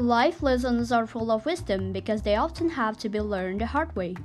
[0.00, 3.92] Life lessons are full of wisdom because they often have to be learned the hard
[3.92, 4.16] way.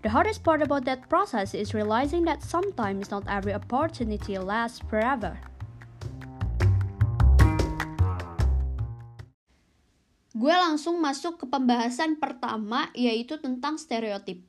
[0.00, 5.36] The hardest part about that process is realizing that sometimes not every opportunity lasts forever.
[10.32, 14.40] Gue langsung masuk ke pembahasan pertama yaitu tentang stereotip.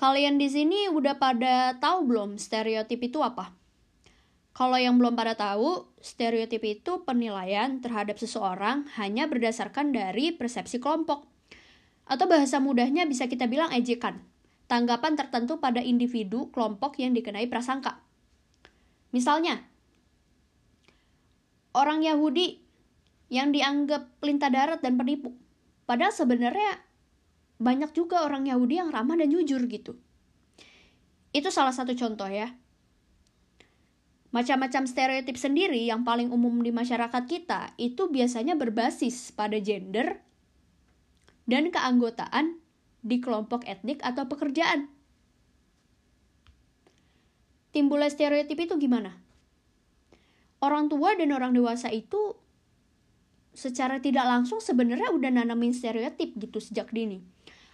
[0.00, 3.52] Kalian di sini udah pada tahu belum stereotip itu apa?
[4.60, 11.24] Kalau yang belum pada tahu, stereotip itu penilaian terhadap seseorang hanya berdasarkan dari persepsi kelompok.
[12.04, 14.20] Atau bahasa mudahnya bisa kita bilang ejekan,
[14.68, 18.04] tanggapan tertentu pada individu kelompok yang dikenai prasangka.
[19.16, 19.64] Misalnya,
[21.72, 22.60] orang Yahudi
[23.32, 25.32] yang dianggap pelintah darat dan penipu.
[25.88, 26.84] Padahal sebenarnya
[27.56, 29.96] banyak juga orang Yahudi yang ramah dan jujur gitu.
[31.32, 32.59] Itu salah satu contoh ya.
[34.30, 40.22] Macam-macam stereotip sendiri yang paling umum di masyarakat kita itu biasanya berbasis pada gender,
[41.50, 42.62] dan keanggotaan
[43.02, 44.86] di kelompok etnik atau pekerjaan.
[47.74, 49.18] Timbulnya stereotip itu gimana?
[50.62, 52.38] Orang tua dan orang dewasa itu
[53.50, 57.18] secara tidak langsung sebenarnya udah nanamin stereotip gitu sejak dini.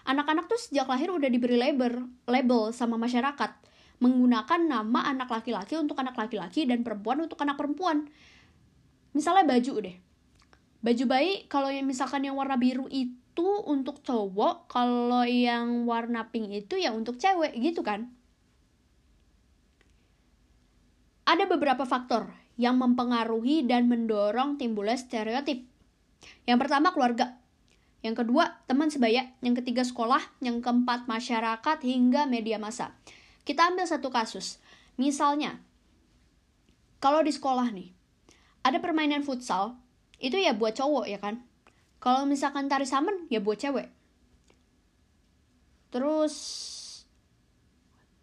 [0.08, 3.65] Anak-anak tuh sejak lahir udah diberi label, label sama masyarakat
[3.98, 8.08] menggunakan nama anak laki-laki untuk anak laki-laki dan perempuan untuk anak perempuan.
[9.16, 9.96] Misalnya baju deh.
[10.84, 16.52] Baju bayi kalau yang misalkan yang warna biru itu untuk cowok, kalau yang warna pink
[16.52, 18.12] itu ya untuk cewek gitu kan.
[21.26, 25.66] Ada beberapa faktor yang mempengaruhi dan mendorong timbulnya stereotip.
[26.46, 27.36] Yang pertama keluarga,
[28.06, 32.94] yang kedua teman sebaya, yang ketiga sekolah, yang keempat masyarakat hingga media massa.
[33.46, 34.58] Kita ambil satu kasus.
[34.98, 35.62] Misalnya,
[36.98, 37.94] kalau di sekolah nih,
[38.66, 39.78] ada permainan futsal,
[40.18, 41.46] itu ya buat cowok ya kan?
[42.02, 43.86] Kalau misalkan tari saman ya buat cewek.
[45.94, 46.34] Terus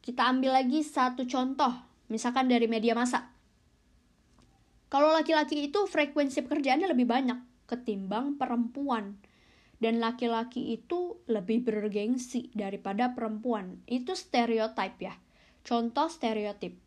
[0.03, 1.71] kita ambil lagi satu contoh,
[2.11, 3.31] misalkan dari media massa.
[4.91, 9.17] Kalau laki-laki itu frekuensi pekerjaannya lebih banyak ketimbang perempuan.
[9.83, 13.83] Dan laki-laki itu lebih bergengsi daripada perempuan.
[13.83, 15.19] Itu stereotip ya.
[15.67, 16.79] Contoh stereotip.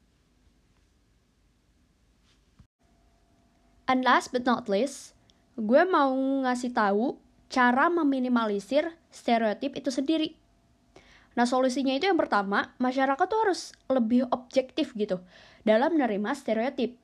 [3.84, 5.12] And last but not least,
[5.60, 6.16] gue mau
[6.48, 7.20] ngasih tahu
[7.52, 10.32] cara meminimalisir stereotip itu sendiri.
[11.36, 15.20] Nah, solusinya itu yang pertama, masyarakat tuh harus lebih objektif gitu
[15.68, 16.96] dalam menerima stereotip.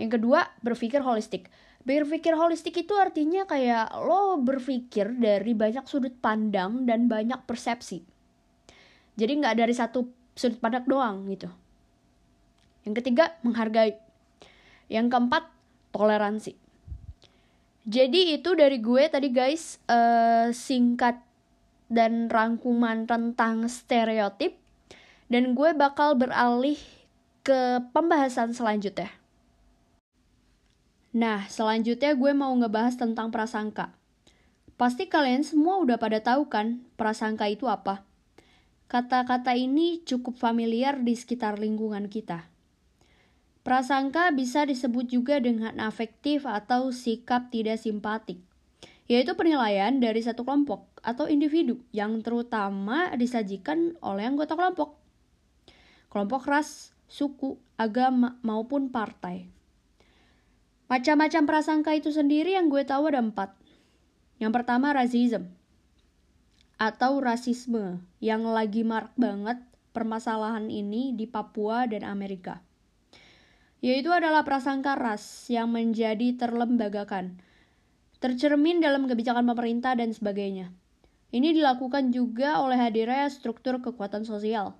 [0.00, 1.52] Yang kedua, berpikir holistik.
[1.84, 8.00] Berpikir holistik itu artinya kayak lo berpikir dari banyak sudut pandang dan banyak persepsi.
[9.14, 11.52] Jadi nggak dari satu sudut pandang doang gitu.
[12.88, 14.00] Yang ketiga, menghargai.
[14.88, 15.44] Yang keempat,
[15.92, 16.56] toleransi.
[17.84, 21.20] Jadi itu dari gue tadi guys uh, singkat
[21.92, 24.56] dan rangkuman tentang stereotip
[25.28, 26.80] dan gue bakal beralih
[27.44, 29.12] ke pembahasan selanjutnya.
[31.14, 33.94] Nah, selanjutnya gue mau ngebahas tentang prasangka.
[34.74, 38.02] Pasti kalian semua udah pada tahu kan prasangka itu apa?
[38.90, 42.50] Kata-kata ini cukup familiar di sekitar lingkungan kita.
[43.62, 48.42] Prasangka bisa disebut juga dengan afektif atau sikap tidak simpatik,
[49.06, 54.98] yaitu penilaian dari satu kelompok atau individu yang terutama disajikan oleh anggota kelompok.
[56.10, 59.48] Kelompok ras, suku, agama, maupun partai.
[60.86, 63.56] Macam-macam prasangka itu sendiri yang gue tahu ada empat.
[64.38, 65.48] Yang pertama rasisme
[66.74, 69.62] atau rasisme yang lagi marak banget
[69.94, 72.60] permasalahan ini di Papua dan Amerika
[73.84, 77.36] yaitu adalah prasangka ras yang menjadi terlembagakan,
[78.16, 80.72] tercermin dalam kebijakan pemerintah dan sebagainya.
[81.28, 84.72] Ini dilakukan juga oleh hadirnya struktur kekuatan sosial.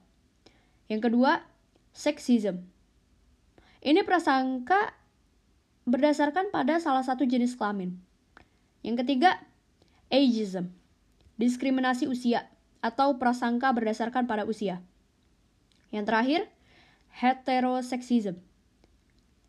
[0.88, 1.44] Yang kedua,
[1.92, 2.65] seksisme.
[3.84, 4.97] Ini prasangka
[5.84, 7.97] berdasarkan pada salah satu jenis kelamin.
[8.84, 9.41] Yang ketiga,
[10.13, 10.72] ageism.
[11.41, 12.47] Diskriminasi usia
[12.84, 14.84] atau prasangka berdasarkan pada usia.
[15.91, 16.41] Yang terakhir,
[17.16, 18.39] heteroseksisme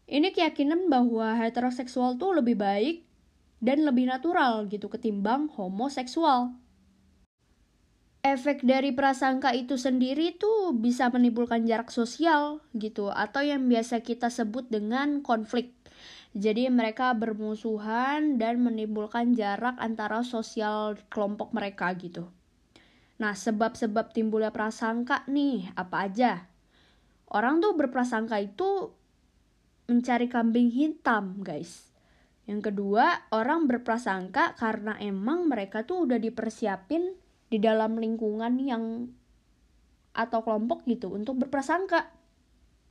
[0.05, 3.09] ini keyakinan bahwa heteroseksual tuh lebih baik
[3.57, 6.53] dan lebih natural gitu ketimbang homoseksual.
[8.21, 14.29] Efek dari prasangka itu sendiri tuh bisa menimbulkan jarak sosial gitu atau yang biasa kita
[14.29, 15.73] sebut dengan konflik.
[16.35, 22.27] Jadi mereka bermusuhan dan menimbulkan jarak antara sosial kelompok mereka gitu.
[23.15, 26.51] Nah, sebab-sebab timbulnya prasangka nih apa aja?
[27.31, 28.91] Orang tuh berprasangka itu
[29.87, 31.95] mencari kambing hitam, guys.
[32.45, 37.15] Yang kedua, orang berprasangka karena emang mereka tuh udah dipersiapin
[37.47, 39.07] di dalam lingkungan yang
[40.11, 42.11] atau kelompok gitu untuk berprasangka.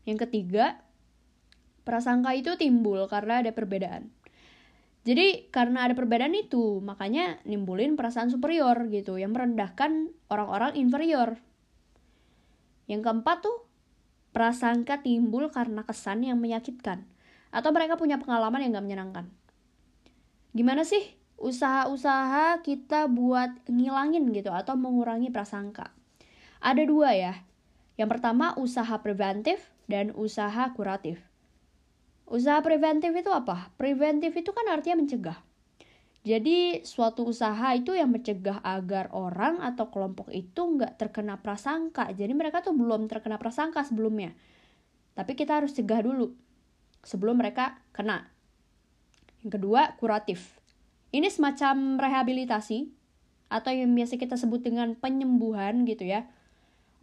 [0.05, 0.84] Yang ketiga,
[1.85, 4.11] prasangka itu timbul karena ada perbedaan.
[5.05, 11.37] Jadi karena ada perbedaan itu, makanya nimbulin perasaan superior gitu yang merendahkan orang-orang inferior.
[12.89, 13.69] Yang keempat tuh,
[14.33, 17.05] prasangka timbul karena kesan yang menyakitkan
[17.53, 19.27] atau mereka punya pengalaman yang gak menyenangkan
[20.55, 21.03] gimana sih
[21.35, 25.91] usaha-usaha kita buat ngilangin gitu atau mengurangi prasangka?
[26.63, 27.35] Ada dua ya.
[27.99, 31.19] Yang pertama usaha preventif dan usaha kuratif.
[32.25, 33.69] Usaha preventif itu apa?
[33.77, 35.39] Preventif itu kan artinya mencegah.
[36.25, 42.09] Jadi suatu usaha itu yang mencegah agar orang atau kelompok itu nggak terkena prasangka.
[42.17, 44.33] Jadi mereka tuh belum terkena prasangka sebelumnya.
[45.13, 46.33] Tapi kita harus cegah dulu
[47.05, 48.33] sebelum mereka kena.
[49.45, 50.57] Yang kedua, kuratif.
[51.13, 52.89] Ini semacam rehabilitasi
[53.53, 56.25] atau yang biasa kita sebut dengan penyembuhan gitu ya.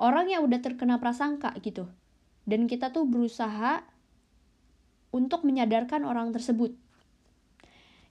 [0.01, 1.85] Orang yang udah terkena prasangka gitu.
[2.49, 3.85] Dan kita tuh berusaha
[5.11, 6.75] untuk menyadarkan orang tersebut.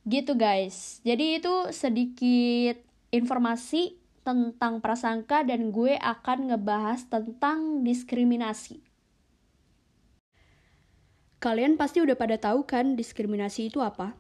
[0.04, 1.00] Gitu guys.
[1.04, 2.80] Jadi itu sedikit
[3.10, 8.84] informasi tentang prasangka dan gue akan ngebahas tentang diskriminasi.
[11.40, 14.12] Kalian pasti udah pada tahu kan diskriminasi itu apa?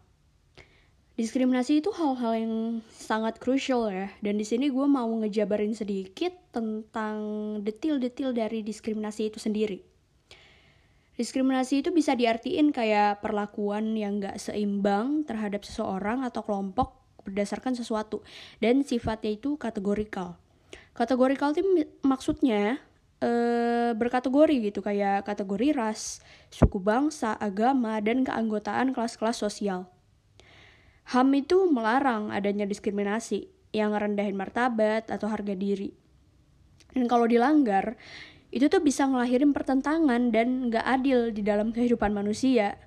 [1.20, 2.54] Diskriminasi itu hal-hal yang
[2.88, 7.20] sangat krusial ya, dan di sini gue mau ngejabarin sedikit tentang
[7.60, 9.89] detil-detil dari diskriminasi itu sendiri.
[11.20, 16.96] Diskriminasi itu bisa diartiin kayak perlakuan yang gak seimbang terhadap seseorang atau kelompok
[17.28, 18.24] berdasarkan sesuatu,
[18.64, 20.40] dan sifatnya itu kategorikal.
[20.96, 21.60] Kategorikal itu
[22.00, 22.80] maksudnya
[23.20, 23.30] e,
[23.92, 29.92] berkategori gitu kayak kategori ras, suku bangsa, agama, dan keanggotaan kelas-kelas sosial.
[31.12, 35.92] HAM itu melarang adanya diskriminasi yang rendahin martabat atau harga diri.
[36.96, 38.00] Dan kalau dilanggar,
[38.50, 42.78] itu tuh bisa ngelahirin pertentangan dan nggak adil di dalam kehidupan manusia.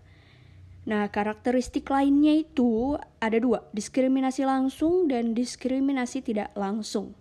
[0.83, 7.15] Nah, karakteristik lainnya itu ada dua, diskriminasi langsung dan diskriminasi tidak langsung.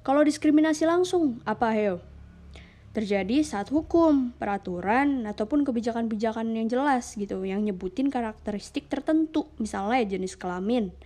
[0.00, 2.00] Kalau diskriminasi langsung, apa heo?
[2.96, 10.32] terjadi saat hukum, peraturan, ataupun kebijakan-kebijakan yang jelas gitu, yang nyebutin karakteristik tertentu, misalnya jenis
[10.32, 10.96] kelamin,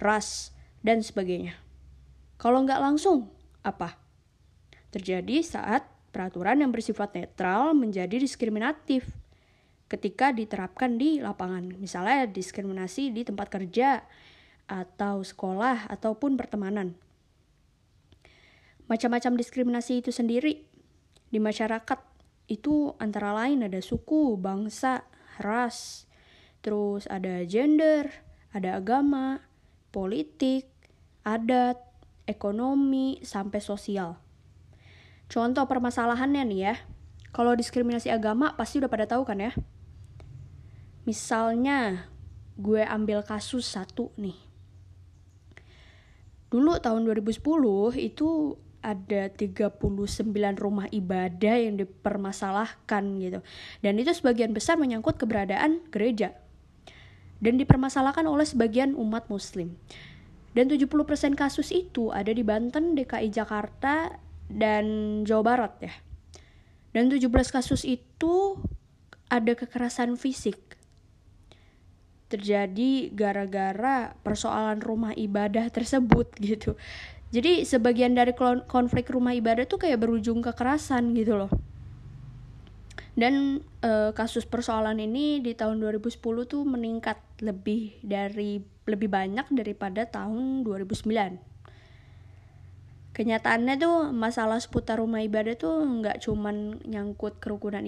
[0.00, 1.52] ras, dan sebagainya.
[2.40, 3.28] Kalau nggak langsung,
[3.60, 4.00] apa?
[4.88, 5.84] Terjadi saat
[6.16, 9.04] peraturan yang bersifat netral menjadi diskriminatif
[9.92, 14.00] ketika diterapkan di lapangan, misalnya diskriminasi di tempat kerja,
[14.64, 16.96] atau sekolah, ataupun pertemanan.
[18.88, 20.64] Macam-macam diskriminasi itu sendiri
[21.28, 22.00] di masyarakat
[22.48, 25.04] itu antara lain ada suku, bangsa,
[25.36, 26.08] ras,
[26.64, 28.10] terus ada gender,
[28.56, 29.44] ada agama,
[29.92, 30.66] politik,
[31.22, 31.78] adat,
[32.26, 34.25] ekonomi, sampai sosial.
[35.26, 36.74] Contoh permasalahannya nih ya,
[37.34, 39.52] kalau diskriminasi agama pasti udah pada tahu kan ya.
[41.06, 42.10] Misalnya,
[42.56, 44.34] gue ambil kasus satu nih.
[46.46, 47.42] Dulu tahun 2010
[47.98, 48.56] itu
[48.86, 49.82] ada 39
[50.56, 53.42] rumah ibadah yang dipermasalahkan gitu.
[53.82, 56.38] Dan itu sebagian besar menyangkut keberadaan gereja.
[57.42, 59.74] Dan dipermasalahkan oleh sebagian umat muslim.
[60.56, 64.16] Dan 70% kasus itu ada di Banten, DKI Jakarta,
[64.50, 64.84] dan
[65.26, 65.94] Jawa Barat ya.
[66.92, 68.56] Dan 17 kasus itu
[69.28, 70.58] ada kekerasan fisik.
[72.26, 76.74] Terjadi gara-gara persoalan rumah ibadah tersebut gitu
[77.34, 78.32] jadi sebagian dari
[78.70, 81.50] konflik rumah ibadah tuh kayak berujung kekerasan gitu loh
[83.16, 90.04] dan e, kasus persoalan ini di tahun 2010 tuh meningkat lebih dari lebih banyak daripada
[90.04, 91.55] tahun 2009
[93.16, 97.80] kenyataannya tuh masalah seputar rumah ibadah tuh nggak cuman nyangkut kerukunan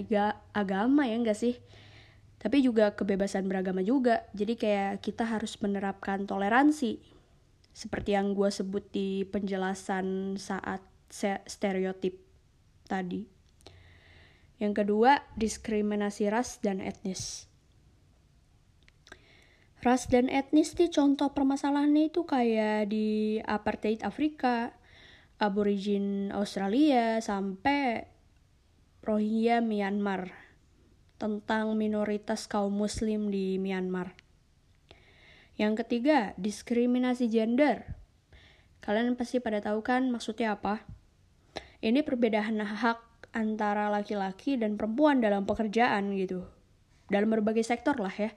[0.57, 1.61] agama ya enggak sih
[2.41, 6.97] tapi juga kebebasan beragama juga jadi kayak kita harus menerapkan toleransi
[7.79, 10.81] seperti yang gue sebut di penjelasan saat
[11.47, 12.19] stereotip
[12.85, 13.25] tadi.
[14.59, 17.47] Yang kedua, diskriminasi ras dan etnis.
[19.79, 24.75] Ras dan etnis di contoh permasalahannya itu kayak di apartheid Afrika,
[25.39, 28.05] aborigin Australia, sampai
[28.99, 30.35] Rohingya Myanmar
[31.15, 34.15] tentang minoritas kaum muslim di Myanmar.
[35.59, 37.99] Yang ketiga, diskriminasi gender.
[38.79, 40.87] Kalian pasti pada tahu kan maksudnya apa?
[41.79, 46.47] Ini perbedaan hak antara laki-laki dan perempuan dalam pekerjaan gitu.
[47.07, 48.31] Dalam berbagai sektor lah ya.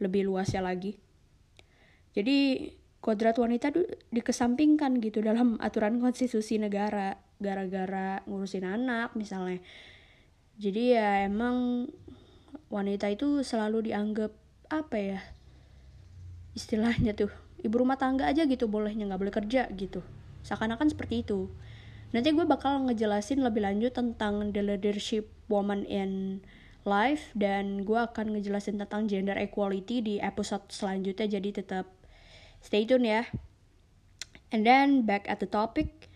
[0.00, 0.96] lebih luasnya lagi.
[2.16, 3.72] Jadi kodrat wanita
[4.12, 9.64] dikesampingkan gitu dalam aturan konstitusi negara gara-gara ngurusin anak misalnya.
[10.60, 11.88] Jadi ya emang
[12.68, 14.30] wanita itu selalu dianggap
[14.70, 15.20] apa ya
[16.54, 17.32] istilahnya tuh
[17.64, 20.04] ibu rumah tangga aja gitu bolehnya nggak boleh kerja gitu.
[20.44, 21.48] Seakan-akan seperti itu.
[22.10, 26.42] Nanti gue bakal ngejelasin lebih lanjut tentang the leadership woman in
[26.82, 31.38] life dan gue akan ngejelasin tentang gender equality di episode selanjutnya.
[31.38, 31.99] Jadi tetap
[32.60, 33.24] stay tune ya.
[34.50, 36.10] And then back at the topic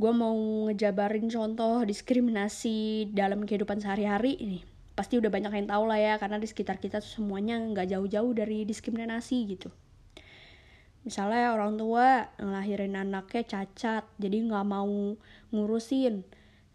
[0.00, 0.32] gue mau
[0.64, 4.64] ngejabarin contoh diskriminasi dalam kehidupan sehari-hari ini.
[4.96, 8.32] Pasti udah banyak yang tahu lah ya karena di sekitar kita tuh semuanya nggak jauh-jauh
[8.32, 9.68] dari diskriminasi gitu.
[11.04, 15.16] Misalnya orang tua ngelahirin anaknya cacat jadi nggak mau
[15.52, 16.24] ngurusin.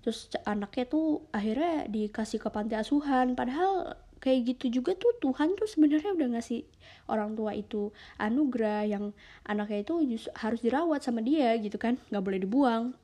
[0.05, 5.69] Terus anaknya tuh akhirnya dikasih ke panti asuhan padahal kayak gitu juga tuh Tuhan tuh
[5.69, 6.65] sebenarnya udah ngasih
[7.05, 9.13] orang tua itu anugerah yang
[9.45, 9.93] anaknya itu
[10.33, 12.97] harus dirawat sama dia gitu kan nggak boleh dibuang.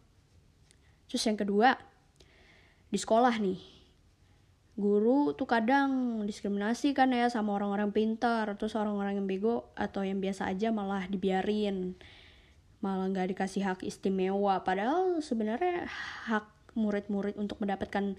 [1.05, 1.77] Terus yang kedua
[2.89, 3.61] di sekolah nih
[4.81, 10.17] guru tuh kadang diskriminasi kan ya sama orang-orang pintar terus orang-orang yang bego atau yang
[10.17, 11.93] biasa aja malah dibiarin
[12.81, 14.65] malah nggak dikasih hak istimewa.
[14.65, 15.85] Padahal sebenarnya
[16.25, 18.17] hak murid-murid untuk mendapatkan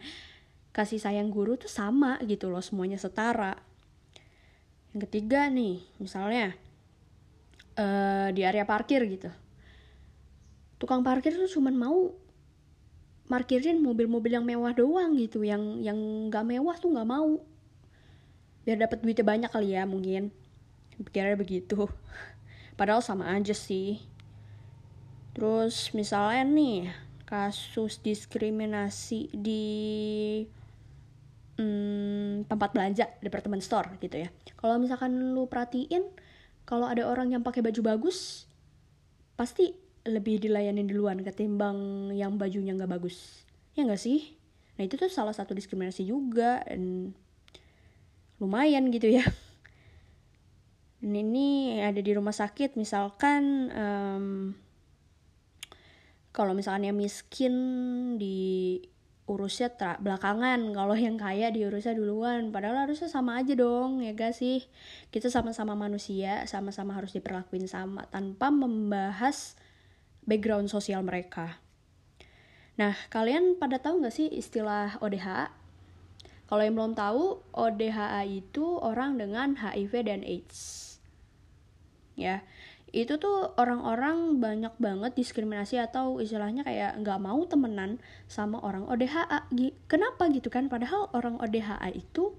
[0.73, 3.61] kasih sayang guru tuh sama gitu loh semuanya setara.
[4.93, 6.57] Yang ketiga nih misalnya
[7.77, 9.29] uh, di area parkir gitu.
[10.81, 12.17] Tukang parkir tuh cuman mau
[13.29, 15.97] markirin mobil-mobil yang mewah doang gitu yang yang
[16.33, 17.41] nggak mewah tuh nggak mau.
[18.65, 20.33] Biar dapat duitnya banyak kali ya mungkin.
[20.97, 21.89] Pikirnya begitu.
[22.81, 24.01] Padahal sama aja sih.
[25.37, 26.81] Terus misalnya nih
[27.25, 29.65] kasus diskriminasi di
[31.63, 34.29] hmm, tempat belanja department store gitu ya.
[34.59, 36.03] Kalau misalkan lu perhatiin
[36.67, 38.51] kalau ada orang yang pakai baju bagus
[39.39, 43.47] pasti lebih dilayani duluan ketimbang yang bajunya nggak bagus.
[43.79, 44.35] Ya nggak sih?
[44.77, 47.15] Nah itu tuh salah satu diskriminasi juga dan
[48.43, 49.23] lumayan gitu ya.
[51.03, 54.27] Dan ini ada di rumah sakit misalkan um,
[56.31, 57.55] kalau misalnya miskin
[58.17, 58.79] di
[59.31, 64.35] urusnya tra belakangan kalau yang kaya diurusnya duluan padahal harusnya sama aja dong ya gak
[64.35, 64.67] sih
[65.15, 69.55] kita sama-sama manusia sama-sama harus diperlakuin sama tanpa membahas
[70.27, 71.59] background sosial mereka.
[72.79, 75.53] Nah, kalian pada tahu nggak sih istilah ODHA?
[76.49, 80.61] Kalau yang belum tahu, ODHA itu orang dengan HIV dan AIDS.
[82.13, 82.45] Ya,
[82.93, 87.97] itu tuh orang-orang banyak banget diskriminasi atau istilahnya kayak nggak mau temenan
[88.29, 89.49] sama orang ODHA.
[89.89, 90.69] Kenapa gitu kan?
[90.69, 92.37] Padahal orang ODHA itu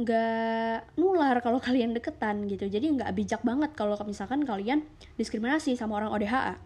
[0.00, 4.88] nggak nular kalau kalian deketan gitu jadi nggak bijak banget kalau misalkan kalian
[5.20, 6.56] diskriminasi sama orang ODHA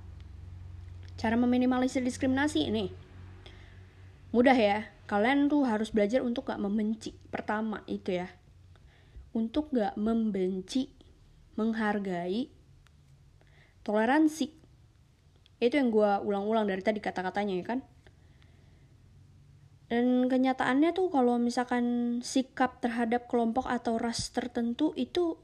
[1.19, 2.95] cara meminimalisir diskriminasi ini
[4.31, 8.29] mudah ya kalian tuh harus belajar untuk gak membenci pertama itu ya
[9.31, 10.91] untuk gak membenci
[11.55, 12.51] menghargai
[13.85, 14.51] toleransi.
[15.61, 17.81] Itu yang gue ulang-ulang dari tadi kata-katanya ya kan?
[19.93, 25.39] Dan kenyataannya tuh kalau misalkan sikap terhadap kelompok atau ras tertentu itu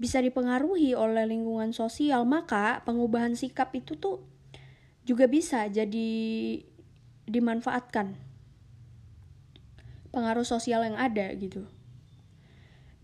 [0.00, 4.24] bisa dipengaruhi oleh lingkungan sosial, maka pengubahan sikap itu tuh
[5.04, 6.10] juga bisa jadi
[7.28, 8.16] dimanfaatkan.
[10.08, 11.68] Pengaruh sosial yang ada gitu.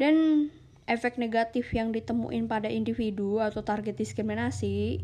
[0.00, 0.48] Dan
[0.84, 5.00] efek negatif yang ditemuin pada individu atau target diskriminasi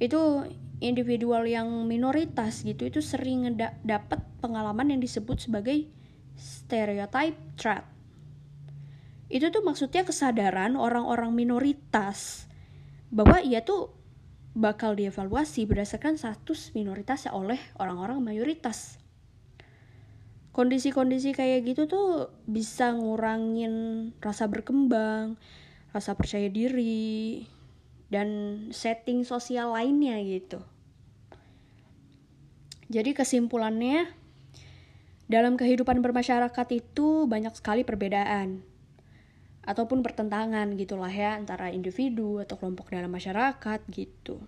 [0.00, 0.20] itu
[0.80, 3.54] individual yang minoritas gitu itu sering
[3.84, 5.86] dapat pengalaman yang disebut sebagai
[6.40, 7.84] stereotype threat.
[9.30, 12.50] Itu tuh maksudnya kesadaran orang-orang minoritas
[13.12, 13.94] bahwa ia tuh
[14.54, 18.99] bakal dievaluasi berdasarkan status minoritasnya oleh orang-orang mayoritas.
[20.50, 25.38] Kondisi-kondisi kayak gitu tuh bisa ngurangin rasa berkembang,
[25.94, 27.46] rasa percaya diri,
[28.10, 28.28] dan
[28.74, 30.58] setting sosial lainnya gitu.
[32.90, 34.10] Jadi kesimpulannya
[35.30, 38.66] dalam kehidupan bermasyarakat itu banyak sekali perbedaan
[39.62, 44.42] ataupun pertentangan gitulah ya antara individu atau kelompok dalam masyarakat gitu.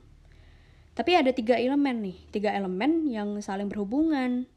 [0.99, 4.51] Tapi ada tiga elemen nih, tiga elemen yang saling berhubungan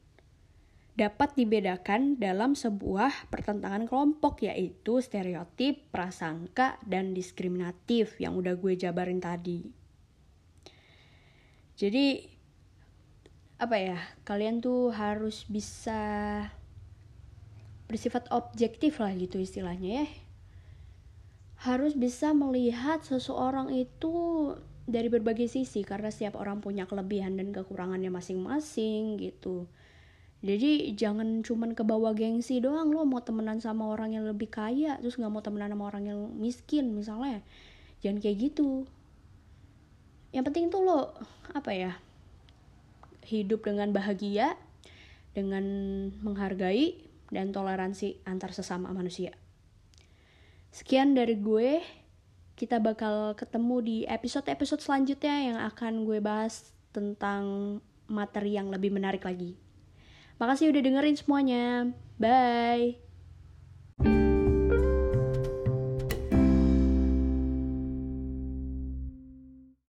[0.95, 9.19] dapat dibedakan dalam sebuah pertentangan kelompok yaitu stereotip, prasangka, dan diskriminatif yang udah gue jabarin
[9.19, 9.59] tadi.
[11.75, 12.23] Jadi
[13.59, 15.99] apa ya, kalian tuh harus bisa
[17.91, 20.07] bersifat objektif lah gitu istilahnya ya.
[21.55, 24.53] harus bisa melihat seseorang itu
[24.85, 29.65] dari berbagai sisi karena setiap orang punya kelebihan dan kekurangannya masing-masing gitu
[30.45, 32.93] jadi jangan cuman ke bawah gengsi doang.
[32.93, 36.19] Lo mau temenan sama orang yang lebih kaya terus nggak mau temenan sama orang yang
[36.37, 37.41] miskin misalnya.
[38.05, 38.85] Jangan kayak gitu.
[40.29, 41.17] Yang penting tuh lo
[41.49, 41.97] apa ya
[43.25, 44.53] hidup dengan bahagia
[45.33, 45.65] dengan
[46.21, 47.01] menghargai
[47.33, 49.33] dan toleransi antar sesama manusia.
[50.69, 51.81] Sekian dari gue.
[52.55, 57.43] Kita bakal ketemu di episode-episode selanjutnya yang akan gue bahas tentang
[58.07, 59.64] materi yang lebih menarik lagi.
[60.39, 61.63] Makasih udah dengerin semuanya.
[62.19, 63.04] Bye.